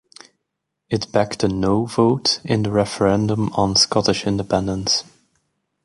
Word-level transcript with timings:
It 0.89 1.11
backed 1.11 1.43
a 1.43 1.47
'No' 1.47 1.85
vote 1.85 2.39
in 2.43 2.63
the 2.63 2.71
referendum 2.71 3.49
on 3.53 3.75
Scottish 3.75 4.25
independence. 4.25 5.03